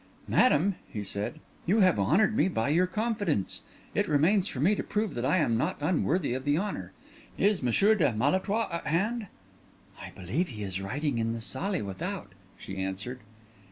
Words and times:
"Madam," 0.27 0.77
he 0.91 1.03
said, 1.03 1.39
"you 1.67 1.81
have 1.81 1.99
honoured 1.99 2.35
me 2.35 2.47
by 2.49 2.69
your 2.69 2.87
confidence. 2.87 3.61
It 3.93 4.07
remains 4.07 4.47
for 4.47 4.59
me 4.59 4.73
to 4.73 4.81
prove 4.81 5.13
that 5.13 5.25
I 5.25 5.37
am 5.37 5.59
not 5.59 5.77
unworthy 5.79 6.33
of 6.33 6.43
the 6.43 6.57
honour. 6.57 6.91
Is 7.37 7.61
Messire 7.61 7.93
de 7.93 8.11
Malétroit 8.11 8.73
at 8.73 8.87
hand?" 8.87 9.27
"I 10.01 10.09
believe 10.15 10.47
he 10.49 10.63
is 10.63 10.81
writing 10.81 11.19
in 11.19 11.33
the 11.33 11.39
salle 11.41 11.83
without," 11.83 12.31
she 12.57 12.77
answered. 12.79 13.19